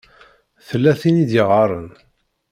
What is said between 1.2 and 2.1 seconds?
i d-iɣaṛen.